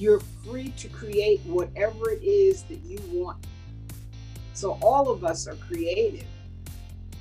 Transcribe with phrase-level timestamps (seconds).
[0.00, 3.46] you're free to create whatever it is that you want.
[4.54, 6.26] So all of us are creative.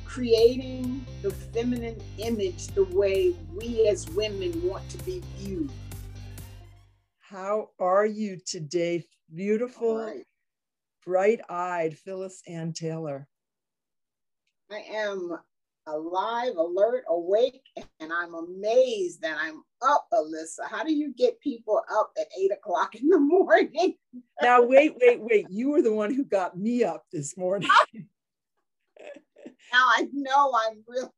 [0.05, 5.69] Creating the feminine image the way we as women want to be viewed.
[7.19, 9.05] How are you today,
[9.35, 10.23] beautiful, right.
[11.05, 13.27] bright eyed Phyllis Ann Taylor?
[14.71, 15.37] I am
[15.85, 17.61] alive, alert, awake,
[17.99, 20.67] and I'm amazed that I'm up, Alyssa.
[20.69, 23.95] How do you get people up at eight o'clock in the morning?
[24.41, 25.47] now, wait, wait, wait.
[25.49, 27.69] You were the one who got me up this morning.
[27.93, 28.03] now
[29.73, 31.13] I know I'm real.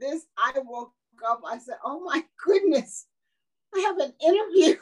[0.00, 0.92] This, I woke
[1.28, 3.06] up, I said, oh my goodness,
[3.74, 4.76] I have an interview.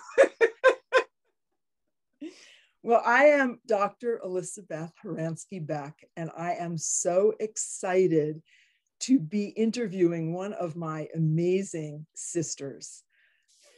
[2.82, 4.20] Well, I am Dr.
[4.24, 8.40] Elizabeth Horansky Beck, and I am so excited
[9.00, 13.04] to be interviewing one of my amazing sisters.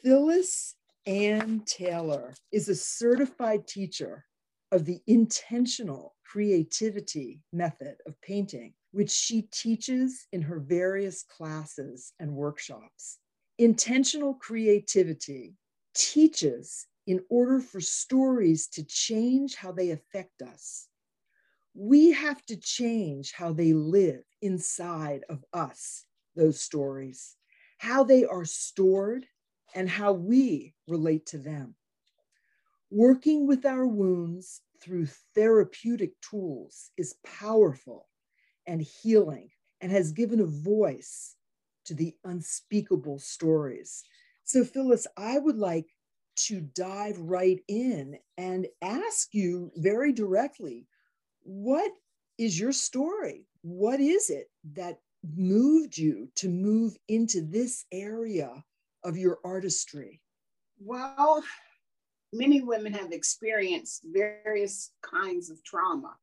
[0.02, 0.74] Phyllis
[1.06, 4.24] Ann Taylor is a certified teacher
[4.72, 12.34] of the intentional creativity method of painting, which she teaches in her various classes and
[12.34, 13.18] workshops.
[13.58, 15.54] Intentional creativity
[15.94, 20.88] teaches in order for stories to change how they affect us.
[21.74, 27.36] We have to change how they live inside of us, those stories,
[27.78, 29.26] how they are stored,
[29.74, 31.74] and how we relate to them.
[32.90, 38.08] Working with our wounds through therapeutic tools is powerful
[38.66, 39.50] and healing
[39.80, 41.36] and has given a voice
[41.86, 44.04] to the unspeakable stories.
[44.44, 45.86] So, Phyllis, I would like
[46.36, 50.86] to dive right in and ask you very directly
[51.42, 51.92] what
[52.38, 53.46] is your story?
[53.62, 55.00] What is it that
[55.36, 58.64] moved you to move into this area
[59.04, 60.20] of your artistry?
[60.78, 61.44] Well,
[62.32, 66.14] many women have experienced various kinds of trauma.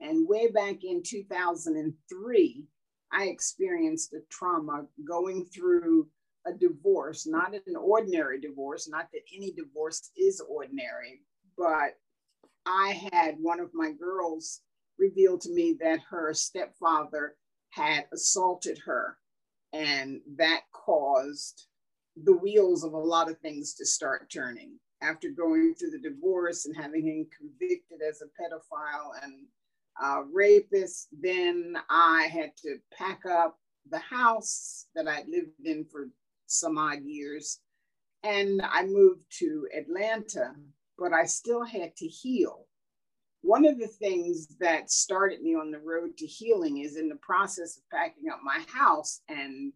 [0.00, 2.64] And way back in 2003,
[3.12, 6.08] I experienced a trauma going through
[6.46, 11.22] a divorce, not an ordinary divorce, not that any divorce is ordinary,
[11.56, 11.96] but
[12.64, 14.60] I had one of my girls
[14.98, 17.34] reveal to me that her stepfather
[17.70, 19.18] had assaulted her,
[19.72, 21.66] and that caused
[22.24, 24.78] the wheels of a lot of things to start turning.
[25.00, 29.46] After going through the divorce and having him convicted as a pedophile and
[30.02, 33.58] uh, rapist, then I had to pack up
[33.90, 36.08] the house that I'd lived in for
[36.46, 37.60] some odd years.
[38.24, 40.54] And I moved to Atlanta,
[40.98, 42.66] but I still had to heal.
[43.42, 47.16] One of the things that started me on the road to healing is in the
[47.16, 49.20] process of packing up my house.
[49.28, 49.72] And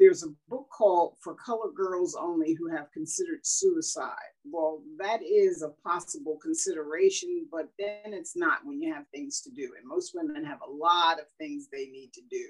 [0.00, 4.32] there's a book called For Color Girls Only Who Have Considered Suicide.
[4.50, 9.50] Well, that is a possible consideration, but then it's not when you have things to
[9.50, 9.74] do.
[9.78, 12.46] And most women have a lot of things they need to do.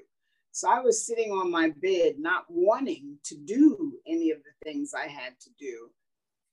[0.53, 4.93] So I was sitting on my bed, not wanting to do any of the things
[4.95, 5.91] I had to do.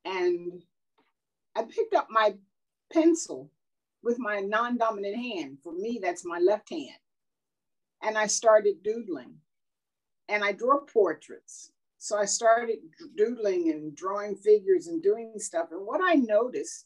[0.04, 0.64] And
[1.56, 2.34] I picked up my
[2.92, 3.52] pencil
[4.02, 5.60] with my non dominant hand.
[5.64, 7.00] For me, that's my left hand.
[8.02, 9.36] And I started doodling.
[10.30, 11.72] And I draw portraits.
[12.00, 12.78] So I started
[13.16, 15.70] doodling and drawing figures and doing stuff.
[15.72, 16.86] And what I noticed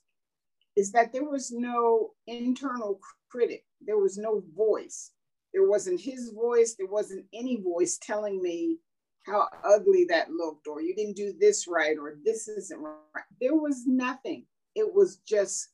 [0.75, 2.99] is that there was no internal
[3.29, 5.11] critic, there was no voice.
[5.53, 8.77] There wasn't his voice, there wasn't any voice telling me
[9.25, 13.23] how ugly that looked, or you didn't do this right, or this isn't right.
[13.39, 14.45] There was nothing.
[14.75, 15.69] It was just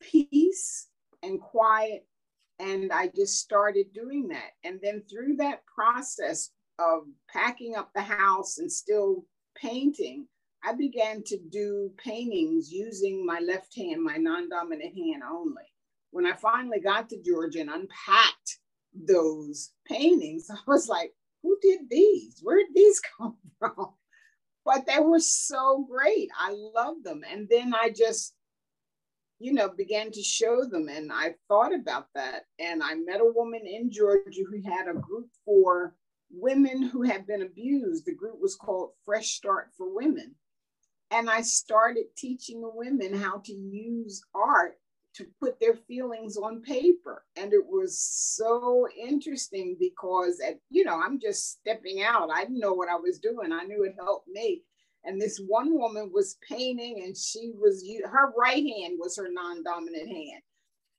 [0.00, 0.88] peace
[1.22, 2.06] and quiet.
[2.58, 4.50] And I just started doing that.
[4.64, 9.24] And then through that process of packing up the house and still
[9.56, 10.26] painting,
[10.62, 15.62] I began to do paintings using my left hand, my non dominant hand only.
[16.10, 18.58] When I finally got to Georgia and unpacked
[18.94, 21.12] those paintings, I was like,
[21.42, 22.40] who did these?
[22.42, 23.94] Where did these come from?
[24.64, 26.28] But they were so great.
[26.38, 27.22] I loved them.
[27.30, 28.34] And then I just,
[29.38, 30.88] you know, began to show them.
[30.88, 32.42] And I thought about that.
[32.58, 35.94] And I met a woman in Georgia who had a group for
[36.30, 38.06] women who had been abused.
[38.06, 40.34] The group was called Fresh Start for Women.
[41.10, 44.78] And I started teaching the women how to use art
[45.14, 47.24] to put their feelings on paper.
[47.36, 52.30] And it was so interesting because at, you know, I'm just stepping out.
[52.32, 53.52] I didn't know what I was doing.
[53.52, 54.62] I knew it helped me.
[55.04, 60.08] And this one woman was painting and she was her right hand was her non-dominant
[60.08, 60.42] hand.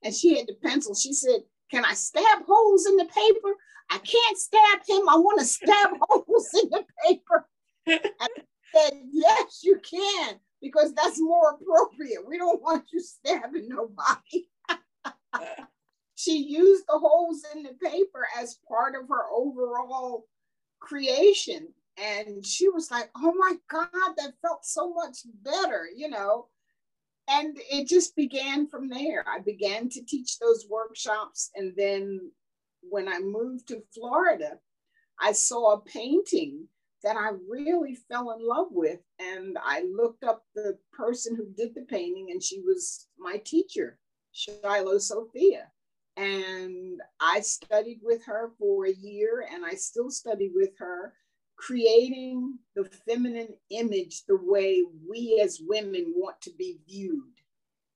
[0.02, 0.94] And she had the pencil.
[0.94, 3.56] She said, Can I stab holes in the paper?
[3.92, 5.06] I can't stab him.
[5.08, 7.46] I want to stab holes in the paper.
[7.86, 8.28] And I
[8.74, 12.26] said, Yes, you can because that's more appropriate.
[12.26, 14.48] We don't want you stabbing nobody.
[16.14, 20.26] she used the holes in the paper as part of her overall
[20.80, 21.68] creation.
[21.98, 26.46] And she was like, oh my God, that felt so much better, you know.
[27.28, 29.24] And it just began from there.
[29.28, 31.50] I began to teach those workshops.
[31.56, 32.30] And then
[32.82, 34.58] when I moved to Florida,
[35.20, 36.68] I saw a painting
[37.02, 39.00] that I really fell in love with.
[39.18, 43.98] And I looked up the person who did the painting, and she was my teacher,
[44.32, 45.68] Shiloh Sophia.
[46.16, 51.14] And I studied with her for a year, and I still study with her,
[51.56, 57.32] creating the feminine image the way we as women want to be viewed,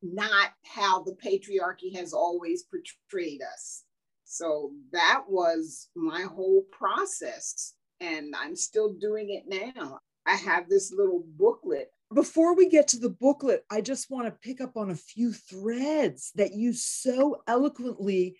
[0.02, 3.84] not how the patriarchy has always portrayed us.
[4.26, 10.00] So that was my whole process and I'm still doing it now.
[10.26, 11.90] I have this little booklet.
[12.12, 15.32] Before we get to the booklet, I just want to pick up on a few
[15.32, 18.37] threads that you so eloquently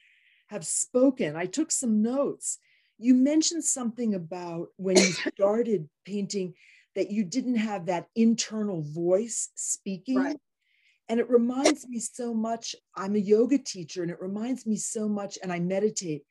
[0.49, 1.37] have spoken.
[1.37, 2.59] I took some notes.
[2.99, 6.55] You mentioned something about when you started painting
[6.97, 10.19] that you didn't have that internal voice speaking.
[10.19, 10.37] Right.
[11.09, 12.75] And it reminds me so much.
[12.97, 16.23] I'm a yoga teacher, and it reminds me so much, and I meditate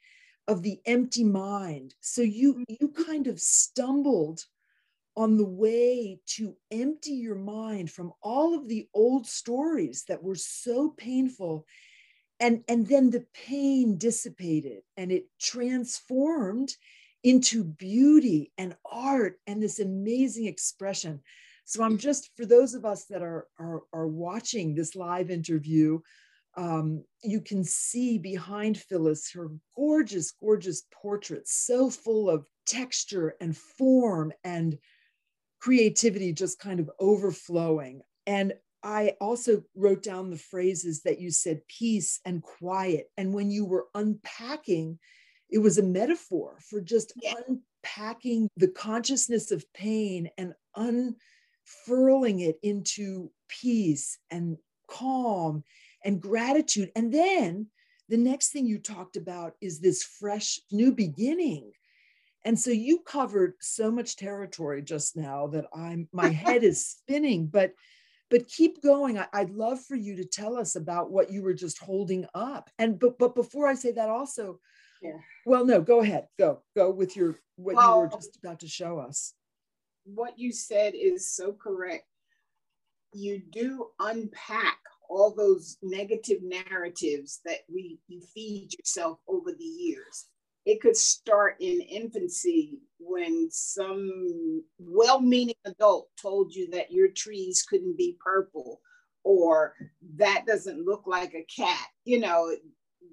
[0.48, 1.95] of the empty mind.
[2.01, 2.75] So you mm-hmm.
[2.80, 4.42] you kind of stumbled
[5.18, 10.36] on the way to empty your mind from all of the old stories that were
[10.36, 11.66] so painful
[12.39, 16.74] and and then the pain dissipated and it transformed
[17.24, 21.21] into beauty and art and this amazing expression
[21.65, 26.00] so i'm just for those of us that are are, are watching this live interview
[26.57, 33.56] um, you can see behind Phyllis her gorgeous, gorgeous portrait, so full of texture and
[33.56, 34.77] form and
[35.59, 38.01] creativity just kind of overflowing.
[38.25, 38.53] And
[38.83, 43.09] I also wrote down the phrases that you said peace and quiet.
[43.18, 45.00] And when you were unpacking,
[45.50, 47.33] it was a metaphor for just yeah.
[47.47, 50.53] unpacking the consciousness of pain and
[51.65, 54.57] unfurling it into peace and
[54.89, 55.63] calm
[56.03, 56.91] and gratitude.
[56.95, 57.67] And then
[58.09, 61.71] the next thing you talked about is this fresh new beginning.
[62.44, 67.47] And so you covered so much territory just now that I'm my head is spinning,
[67.47, 67.71] but
[68.31, 69.19] but keep going.
[69.19, 72.69] I, would love for you to tell us about what you were just holding up.
[72.79, 74.59] And but but before I say that also,
[75.01, 75.18] yeah.
[75.45, 76.27] Well, no, go ahead.
[76.39, 76.63] Go.
[76.75, 79.33] Go with your what well, you were just about to show us.
[80.06, 82.06] What you said is so correct.
[83.13, 84.78] You do unpack
[85.10, 90.28] all those negative narratives that we you feed yourself over the years.
[90.66, 97.98] It could start in infancy when some well-meaning adult told you that your trees couldn't
[97.98, 98.81] be purple
[99.24, 99.75] or
[100.18, 101.88] that doesn't look like a cat.
[102.04, 102.56] You know,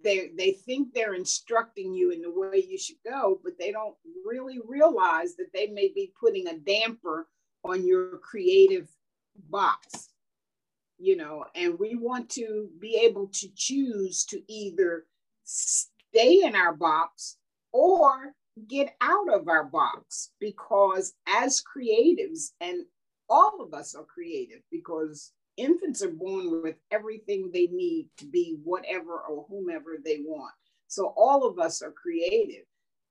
[0.03, 3.97] they they think they're instructing you in the way you should go, but they don't
[4.25, 7.29] really realize that they may be putting a damper
[7.65, 8.89] on your creative
[9.49, 10.12] box
[11.03, 15.05] you know, and we want to be able to choose to either
[15.43, 17.39] stay in our box
[17.72, 18.34] or
[18.69, 22.84] get out of our box because as creatives, and
[23.29, 28.59] all of us are creative because infants are born with everything they need to be
[28.65, 30.55] whatever or whomever they want.
[30.89, 32.65] So all of us are creative.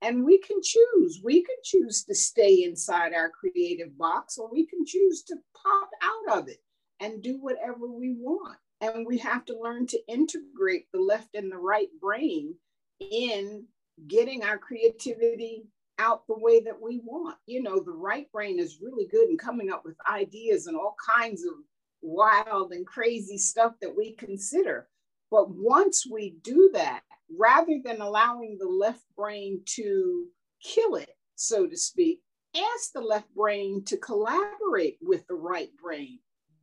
[0.03, 1.21] And we can choose.
[1.23, 5.89] We can choose to stay inside our creative box or we can choose to pop
[6.01, 6.57] out of it
[6.99, 8.57] and do whatever we want.
[8.81, 12.55] And we have to learn to integrate the left and the right brain
[12.99, 13.65] in
[14.07, 15.65] getting our creativity
[15.99, 17.37] out the way that we want.
[17.45, 20.95] You know, the right brain is really good in coming up with ideas and all
[21.15, 21.53] kinds of
[22.01, 24.87] wild and crazy stuff that we consider.
[25.29, 27.01] But once we do that,
[27.37, 30.25] rather than allowing the left brain to
[30.61, 32.21] kill it, so to speak,
[32.55, 36.19] ask the left brain to collaborate with the right brain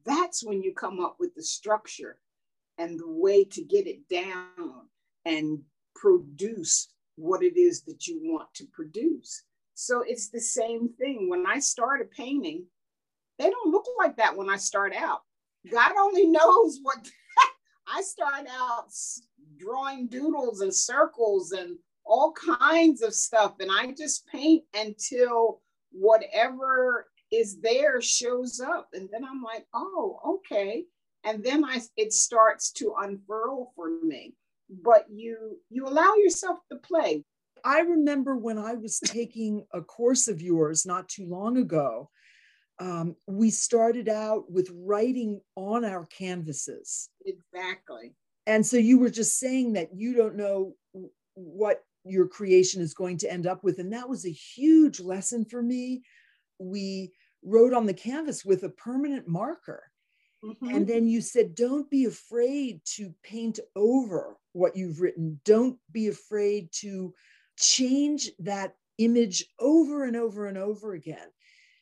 [0.08, 2.18] that's when you come up with the structure
[2.78, 4.88] and the way to get it down
[5.24, 5.60] and
[5.94, 9.44] produce what it is that you want to produce.
[9.74, 11.28] So it's the same thing.
[11.28, 12.64] When I start a painting,
[13.38, 15.20] they don't look like that when I start out.
[15.70, 16.98] God only knows what
[17.88, 18.90] I start out
[19.56, 23.54] drawing doodles and circles and all kinds of stuff.
[23.60, 25.60] And I just paint until
[25.92, 30.84] whatever is there shows up and then i'm like oh okay
[31.24, 34.34] and then i it starts to unfurl for me
[34.82, 37.24] but you you allow yourself to play
[37.64, 42.08] i remember when i was taking a course of yours not too long ago
[42.80, 47.08] um, we started out with writing on our canvases.
[47.24, 48.14] Exactly.
[48.46, 50.74] And so you were just saying that you don't know
[51.34, 53.78] what your creation is going to end up with.
[53.78, 56.02] And that was a huge lesson for me.
[56.58, 57.12] We
[57.44, 59.84] wrote on the canvas with a permanent marker.
[60.44, 60.68] Mm-hmm.
[60.68, 65.40] And then you said, don't be afraid to paint over what you've written.
[65.44, 67.12] Don't be afraid to
[67.58, 71.26] change that image over and over and over again.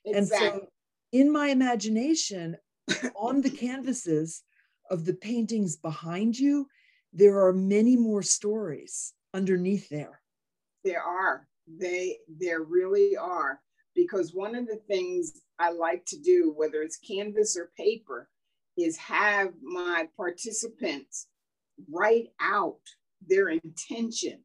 [0.04, 0.48] Exactly.
[0.48, 0.68] And so,
[1.12, 2.56] in my imagination,
[3.16, 4.42] on the canvases
[4.90, 6.68] of the paintings behind you,
[7.12, 10.20] there are many more stories underneath there.
[10.84, 11.48] There are.
[11.66, 13.60] They there really are.
[13.94, 18.28] Because one of the things I like to do, whether it's canvas or paper,
[18.76, 21.28] is have my participants
[21.90, 22.80] write out
[23.26, 24.40] their intention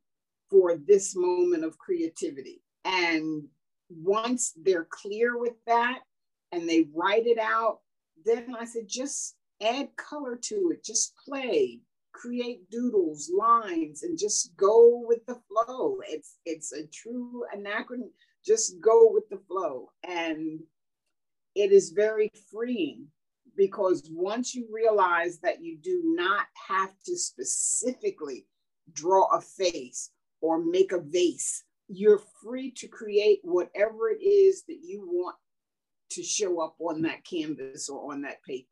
[0.49, 2.61] for this moment of creativity.
[2.85, 3.43] And
[3.89, 5.99] once they're clear with that
[6.51, 7.79] and they write it out,
[8.25, 11.79] then I said, just add color to it, just play,
[12.13, 15.97] create doodles, lines, and just go with the flow.
[16.07, 18.13] It's it's a true anachronism.
[18.45, 19.91] Just go with the flow.
[20.07, 20.61] And
[21.55, 23.07] it is very freeing
[23.55, 28.47] because once you realize that you do not have to specifically
[28.93, 34.79] draw a face or make a vase, you're free to create whatever it is that
[34.81, 35.35] you want
[36.11, 38.67] to show up on that canvas or on that paper.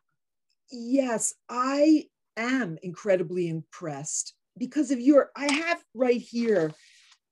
[0.71, 2.05] Yes, I
[2.37, 6.71] am incredibly impressed because of your, I have right here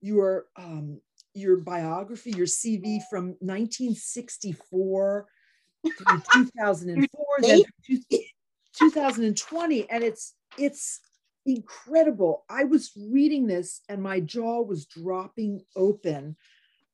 [0.01, 1.01] your um,
[1.33, 5.27] your biography, your CV from 1964
[5.97, 7.63] through 2004, then
[8.79, 10.99] 2020, and it's it's
[11.45, 12.43] incredible.
[12.49, 16.35] I was reading this and my jaw was dropping open.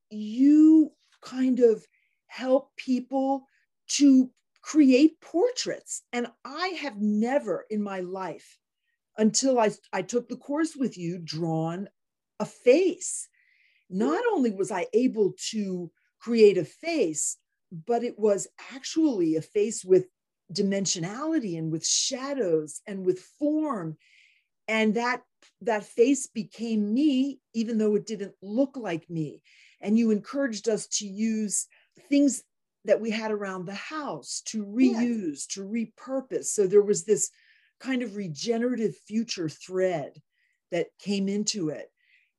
[0.10, 0.92] You
[1.22, 1.86] kind of
[2.34, 3.48] help people
[3.88, 4.30] to
[4.62, 6.02] create portraits.
[6.12, 8.58] And I have never in my life,
[9.18, 11.88] until I, I took the course with you, drawn
[12.40, 13.28] a face.
[13.90, 17.38] Not only was I able to create a face,
[17.86, 20.06] but it was actually a face with
[20.52, 23.98] dimensionality and with shadows and with form
[24.68, 25.22] and that
[25.62, 29.42] that face became me even though it didn't look like me
[29.82, 31.68] and you encouraged us to use
[32.10, 32.44] things
[32.86, 35.48] that we had around the house to reuse yes.
[35.48, 36.46] to repurpose.
[36.46, 37.30] So there was this
[37.80, 40.22] kind of regenerative future thread
[40.72, 41.90] that came into it.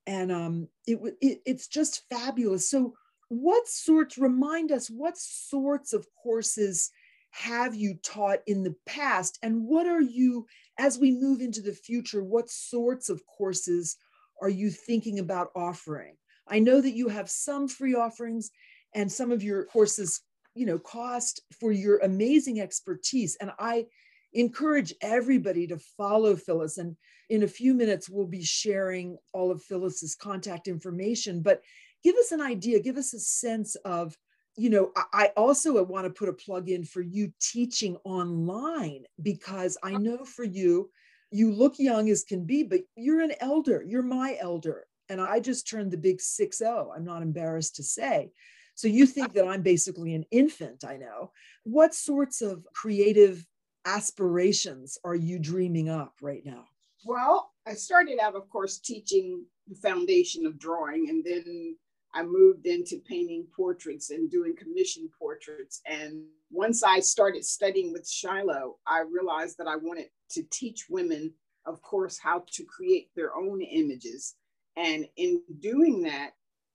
[0.06, 2.68] And um, it, it it's just fabulous.
[2.68, 2.94] So
[3.28, 6.90] what sorts remind us what sorts of courses
[7.30, 9.38] have you taught in the past?
[9.42, 10.46] And what are you
[10.78, 13.96] as we move into the future what sorts of courses
[14.42, 16.16] are you thinking about offering?
[16.46, 18.50] I know that you have some free offerings
[18.94, 20.20] and some of your courses
[20.54, 23.36] you know cost for your amazing expertise.
[23.40, 23.86] And i
[24.32, 26.96] encourage everybody to follow phyllis and
[27.30, 31.40] in a few minutes we'll be sharing all of phyllis's contact information.
[31.40, 31.62] But
[32.04, 34.16] give us an idea give us a sense of
[34.56, 39.76] you know i also want to put a plug in for you teaching online because
[39.82, 40.90] i know for you
[41.30, 45.40] you look young as can be but you're an elder you're my elder and i
[45.40, 48.30] just turned the big 60 i'm not embarrassed to say
[48.74, 51.30] so you think that i'm basically an infant i know
[51.64, 53.46] what sorts of creative
[53.86, 56.64] aspirations are you dreaming up right now
[57.04, 61.76] well i started out of course teaching the foundation of drawing and then
[62.14, 65.80] I moved into painting portraits and doing commission portraits.
[65.84, 71.32] And once I started studying with Shiloh, I realized that I wanted to teach women,
[71.66, 74.36] of course, how to create their own images.
[74.76, 76.34] And in doing that,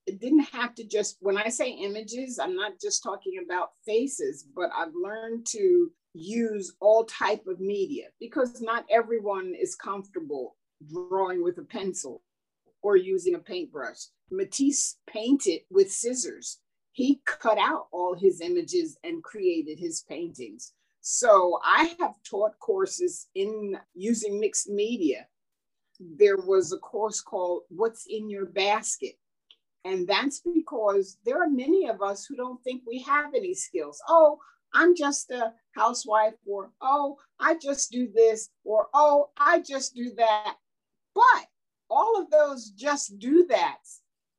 [0.09, 4.43] it didn't have to just, when I say images, I'm not just talking about faces,
[4.55, 10.57] but I've learned to use all type of media because not everyone is comfortable
[10.91, 12.23] drawing with a pencil
[12.81, 13.97] or using a paintbrush.
[14.31, 16.57] Matisse painted with scissors.
[16.91, 20.73] He cut out all his images and created his paintings.
[21.01, 25.27] So I have taught courses in using mixed media.
[25.99, 29.15] There was a course called What's in Your Basket.
[29.85, 34.01] And that's because there are many of us who don't think we have any skills.
[34.07, 34.39] Oh,
[34.73, 40.11] I'm just a housewife, or oh, I just do this, or oh, I just do
[40.17, 40.55] that.
[41.15, 41.47] But
[41.89, 43.79] all of those just do that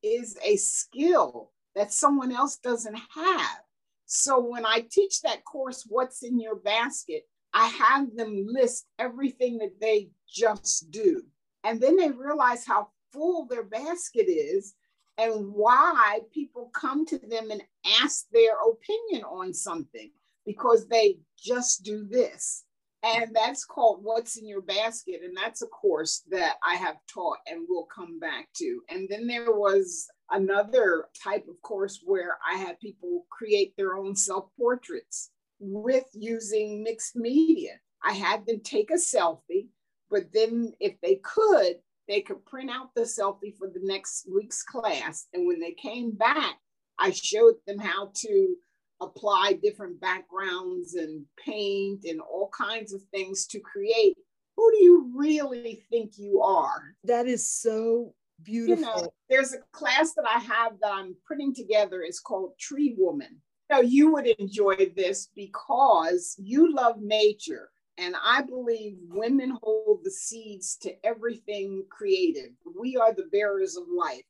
[0.03, 3.61] is a skill that someone else doesn't have.
[4.07, 9.59] So when I teach that course, What's in Your Basket, I have them list everything
[9.59, 11.23] that they just do.
[11.65, 14.75] And then they realize how full their basket is.
[15.21, 17.63] And why people come to them and
[18.03, 20.11] ask their opinion on something
[20.47, 22.65] because they just do this.
[23.03, 25.21] And that's called What's in Your Basket.
[25.25, 28.81] And that's a course that I have taught and will come back to.
[28.91, 34.15] And then there was another type of course where I had people create their own
[34.15, 37.73] self portraits with using mixed media.
[38.03, 39.69] I had them take a selfie,
[40.11, 41.77] but then if they could,
[42.11, 45.29] they could print out the selfie for the next week's class.
[45.33, 46.57] And when they came back,
[46.99, 48.57] I showed them how to
[49.01, 54.17] apply different backgrounds and paint and all kinds of things to create
[54.57, 56.95] who do you really think you are?
[57.05, 58.13] That is so
[58.43, 58.77] beautiful.
[58.77, 62.03] You know, there's a class that I have that I'm putting together.
[62.03, 63.41] It's called Tree Woman.
[63.71, 67.71] Now, you would enjoy this because you love nature.
[68.01, 72.53] And I believe women hold the seeds to everything creative.
[72.81, 74.25] We are the bearers of life.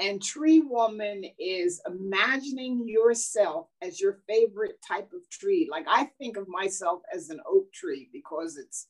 [0.00, 5.68] And Tree Woman is imagining yourself as your favorite type of tree.
[5.70, 8.88] Like I think of myself as an oak tree because it's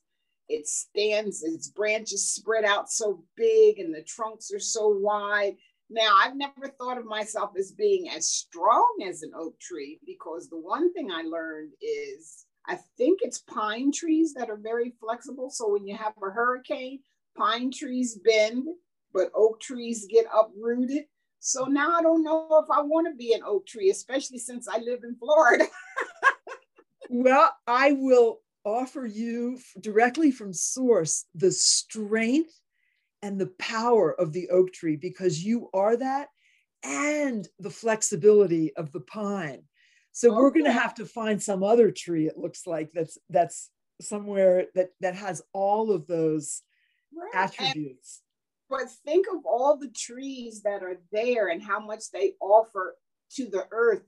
[0.48, 5.56] it stands, its branches spread out so big and the trunks are so wide.
[5.90, 10.48] Now, I've never thought of myself as being as strong as an oak tree because
[10.48, 15.50] the one thing I learned is I think it's pine trees that are very flexible.
[15.50, 17.00] So when you have a hurricane,
[17.36, 18.66] pine trees bend,
[19.12, 21.04] but oak trees get uprooted.
[21.40, 24.66] So now I don't know if I want to be an oak tree, especially since
[24.66, 25.66] I live in Florida.
[27.10, 32.58] well, I will offer you directly from source the strength
[33.20, 36.28] and the power of the oak tree because you are that
[36.82, 39.62] and the flexibility of the pine.
[40.14, 40.36] So okay.
[40.36, 44.66] we're going to have to find some other tree it looks like that's that's somewhere
[44.76, 46.62] that that has all of those
[47.12, 47.34] right.
[47.34, 48.22] attributes.
[48.70, 52.96] And, but think of all the trees that are there and how much they offer
[53.32, 54.04] to the earth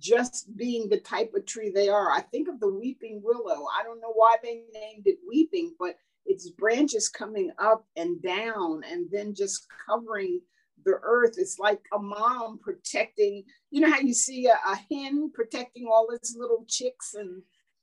[0.00, 2.10] just being the type of tree they are.
[2.10, 3.66] I think of the weeping willow.
[3.78, 8.82] I don't know why they named it weeping, but its branches coming up and down
[8.90, 10.40] and then just covering
[10.84, 11.34] the earth.
[11.38, 16.08] It's like a mom protecting, you know how you see a, a hen protecting all
[16.10, 17.42] its little chicks and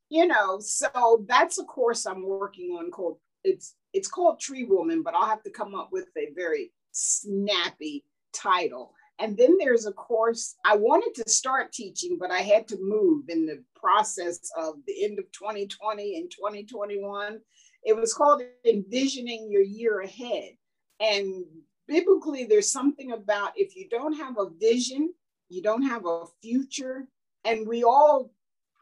[0.10, 5.03] you know, so that's a course I'm working on called it's it's called Tree Woman,
[5.03, 8.03] but I'll have to come up with a very snappy
[8.34, 8.93] title.
[9.19, 13.29] And then there's a course I wanted to start teaching, but I had to move
[13.29, 17.39] in the process of the end of 2020 and 2021.
[17.84, 20.51] It was called Envisioning Your Year Ahead.
[20.99, 21.45] And
[21.88, 25.13] biblically, there's something about if you don't have a vision,
[25.50, 27.08] you don't have a future,
[27.43, 28.32] and we all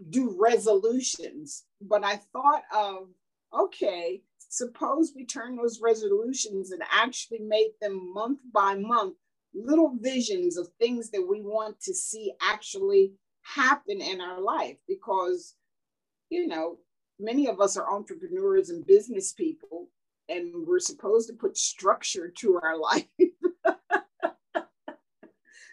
[0.09, 1.63] do resolutions.
[1.81, 3.09] But I thought of,
[3.53, 9.15] okay, suppose we turn those resolutions and actually make them month by month
[9.55, 13.13] little visions of things that we want to see actually
[13.43, 15.55] happen in our life because
[16.29, 16.77] you know
[17.19, 19.87] many of us are entrepreneurs and business people,
[20.29, 23.05] and we're supposed to put structure to our life.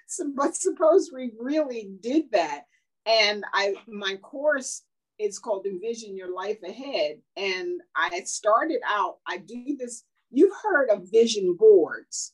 [0.07, 2.63] so, but suppose we really did that.
[3.07, 4.83] And I my course
[5.19, 7.19] is called Envision Your Life Ahead.
[7.37, 12.33] And I started out, I do this, you've heard of vision boards.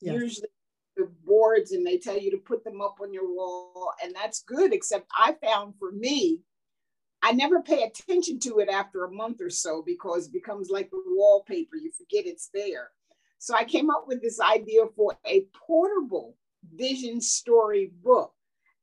[0.00, 0.14] Yes.
[0.14, 0.48] Usually
[0.96, 3.92] the boards and they tell you to put them up on your wall.
[4.02, 6.40] And that's good, except I found for me,
[7.22, 10.90] I never pay attention to it after a month or so because it becomes like
[10.90, 11.76] the wallpaper.
[11.76, 12.90] You forget it's there.
[13.38, 16.36] So I came up with this idea for a portable
[16.74, 18.32] vision story book.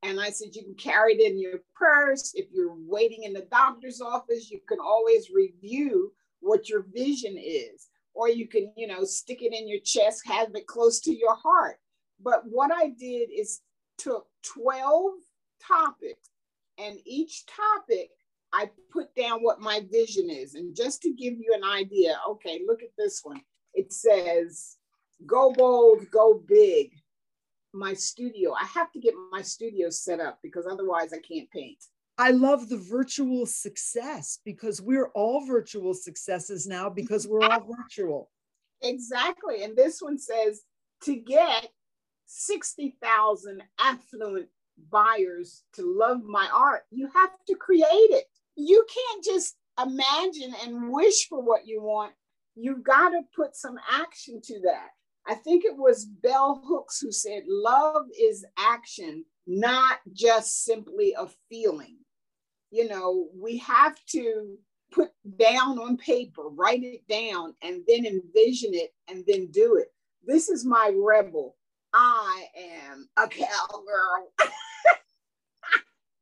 [0.02, 2.34] And I said, you can carry it in your purse.
[2.34, 7.88] If you're waiting in the doctor's office, you can always review what your vision is.
[8.12, 11.34] Or you can, you know, stick it in your chest, have it close to your
[11.34, 11.76] heart.
[12.22, 13.60] But what I did is
[13.98, 15.14] took 12
[15.66, 16.30] topics,
[16.78, 18.10] and each topic
[18.54, 20.54] I put down what my vision is.
[20.54, 23.40] And just to give you an idea, okay, look at this one.
[23.74, 24.76] It says,
[25.26, 26.92] go bold, go big.
[27.72, 31.78] My studio, I have to get my studio set up because otherwise I can't paint.
[32.16, 38.30] I love the virtual success because we're all virtual successes now because we're all virtual.
[38.82, 39.64] Exactly.
[39.64, 40.62] And this one says
[41.02, 41.70] to get
[42.26, 44.48] 60,000 affluent
[44.90, 50.92] buyers to love my art, you have to create it you can't just imagine and
[50.92, 52.12] wish for what you want.
[52.54, 54.90] You've got to put some action to that.
[55.26, 61.26] I think it was Bell Hooks who said, Love is action, not just simply a
[61.48, 61.96] feeling.
[62.70, 64.56] You know, we have to
[64.92, 69.88] put down on paper, write it down, and then envision it and then do it.
[70.24, 71.56] This is my rebel.
[71.92, 72.46] I
[72.90, 74.32] am a cowgirl.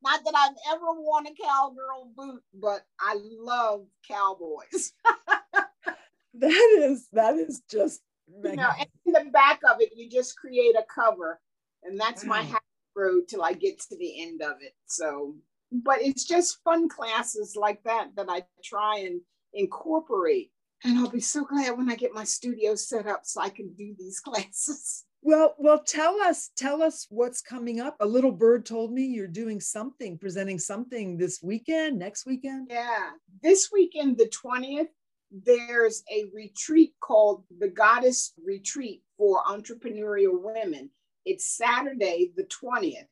[0.02, 4.92] Not that I've ever worn a cowgirl boot, but I love cowboys.
[6.34, 8.00] that is that is just
[8.42, 8.70] you know,
[9.06, 11.40] in the back of it, you just create a cover,
[11.82, 12.30] and that's wow.
[12.30, 12.58] my mm.
[12.94, 14.74] road till I get to the end of it.
[14.86, 15.36] So,
[15.70, 19.20] but it's just fun classes like that that I try and
[19.52, 20.50] incorporate.
[20.84, 23.72] And I'll be so glad when I get my studio set up so I can
[23.74, 25.04] do these classes.
[25.24, 27.96] Well, well, tell us, tell us what's coming up.
[28.00, 32.66] A little bird told me you're doing something, presenting something this weekend, next weekend.
[32.70, 34.88] Yeah, this weekend, the 20th,
[35.30, 40.90] there's a retreat called the Goddess Retreat for Entrepreneurial Women.
[41.24, 43.06] It's Saturday, the 20th.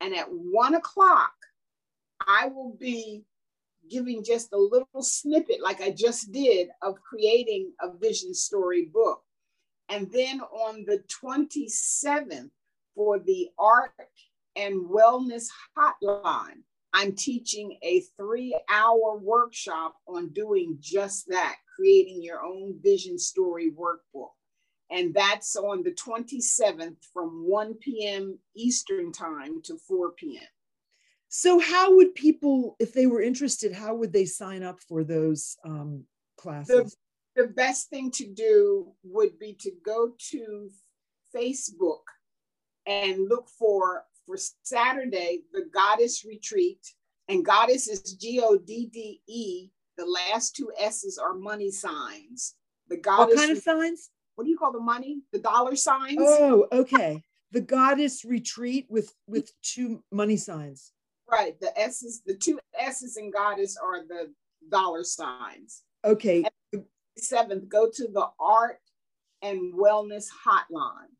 [0.00, 1.34] And at one o'clock,
[2.20, 3.24] I will be
[3.90, 9.22] giving just a little snippet, like I just did, of creating a vision story book.
[9.88, 12.50] And then on the 27th,
[12.94, 13.92] for the Art
[14.56, 15.46] and Wellness
[15.76, 23.18] Hotline, I'm teaching a three hour workshop on doing just that, creating your own vision
[23.18, 24.30] story workbook.
[24.90, 28.38] And that's on the 27th from 1 p.m.
[28.54, 30.46] Eastern Time to 4 p.m.
[31.28, 35.56] So, how would people, if they were interested, how would they sign up for those
[35.64, 36.04] um,
[36.38, 36.96] classes?
[37.36, 40.70] The, best thing to do would be to go to
[41.34, 42.02] Facebook
[42.86, 46.80] and look for for Saturday the Goddess Retreat,
[47.28, 49.68] and Goddess is G O D D E.
[49.96, 52.54] The last two S's are money signs.
[52.88, 53.36] The Goddess.
[53.36, 54.10] What kind of signs?
[54.36, 55.22] what do you call the money?
[55.32, 56.18] The dollar signs?
[56.20, 57.22] Oh, okay.
[57.52, 60.92] The goddess retreat with with two money signs.
[61.28, 61.58] Right.
[61.58, 64.32] The S's, the two S's in goddess are the
[64.70, 65.82] dollar signs.
[66.04, 66.44] Okay.
[67.18, 68.80] Seventh, go to the art
[69.42, 71.12] and wellness hotline.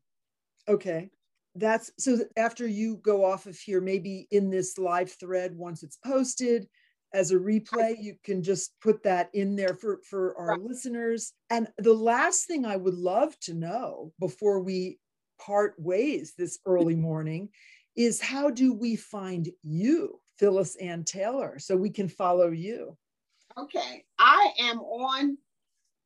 [0.67, 1.09] Okay.
[1.55, 5.97] That's so after you go off of here, maybe in this live thread, once it's
[5.97, 6.67] posted,
[7.13, 10.61] as a replay you can just put that in there for for our right.
[10.61, 14.99] listeners and the last thing i would love to know before we
[15.39, 17.49] part ways this early morning
[17.95, 22.95] is how do we find you phyllis ann taylor so we can follow you
[23.57, 25.37] okay i am on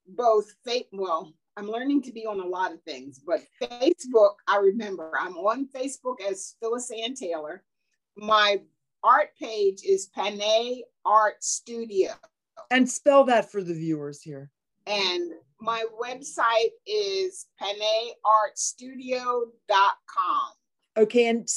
[0.08, 4.58] both fate well i'm learning to be on a lot of things but facebook i
[4.58, 7.64] remember i'm on facebook as phyllis ann taylor
[8.18, 8.60] my
[9.04, 12.14] art page is Panay Art Studio.
[12.70, 14.50] And spell that for the viewers here.
[14.88, 20.52] And my website is panayartstudio.com.
[20.98, 21.48] Okay, and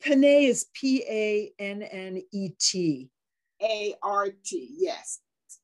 [0.00, 3.10] Panay is P A N N E T.
[3.62, 5.20] A R T, yes.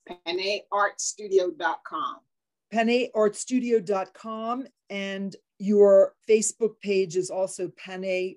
[0.08, 2.16] Panayartstudio.com.
[2.72, 4.66] Panayartstudio.com.
[4.90, 8.36] And your Facebook page is also Panay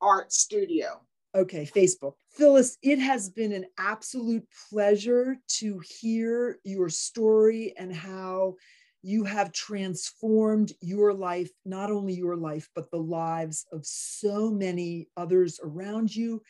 [0.00, 1.00] Art Studio.
[1.34, 2.14] Okay, Facebook.
[2.30, 8.54] Phyllis, it has been an absolute pleasure to hear your story and how
[9.02, 15.08] you have transformed your life, not only your life, but the lives of so many
[15.16, 16.40] others around you,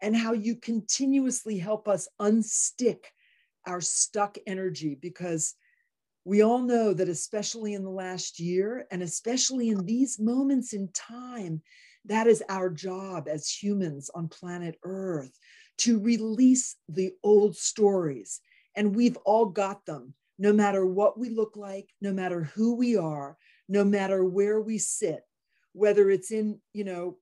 [0.00, 3.04] and how you continuously help us unstick
[3.66, 5.54] our stuck energy because
[6.24, 10.88] we all know that, especially in the last year, and especially in these moments in
[10.92, 11.62] time,
[12.04, 15.36] that is our job as humans on planet Earth
[15.78, 18.40] to release the old stories.
[18.76, 22.96] And we've all got them, no matter what we look like, no matter who we
[22.96, 23.36] are,
[23.68, 25.22] no matter where we sit,
[25.72, 27.16] whether it's in, you know,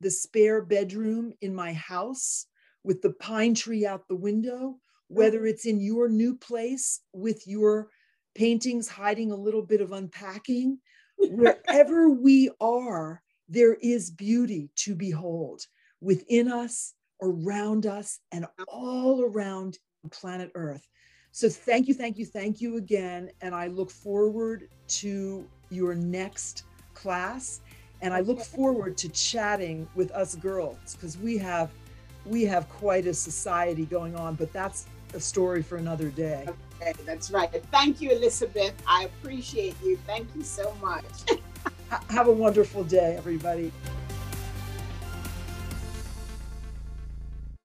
[0.00, 2.46] the spare bedroom in my house
[2.84, 4.78] with the pine tree out the window,
[5.10, 5.20] Mm-hmm.
[5.22, 7.88] whether it's in your new place with your
[8.34, 10.78] paintings hiding a little bit of unpacking,
[11.18, 15.62] wherever we are, there is beauty to behold
[16.02, 16.92] within us,
[17.22, 19.78] around us, and all around
[20.10, 20.86] planet Earth.
[21.32, 23.30] So thank you, thank you, thank you again.
[23.40, 27.60] And I look forward to your next class.
[28.00, 31.70] And I look forward to chatting with us girls because we have
[32.24, 36.46] we have quite a society going on, but that's a story for another day.
[36.80, 37.50] Okay, that's right.
[37.70, 38.74] Thank you, Elizabeth.
[38.86, 39.98] I appreciate you.
[40.06, 41.04] Thank you so much.
[42.10, 43.72] Have a wonderful day, everybody.